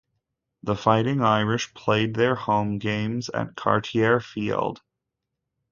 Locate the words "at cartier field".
3.29-4.81